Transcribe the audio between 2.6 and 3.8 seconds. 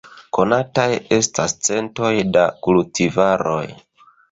kultivaroj.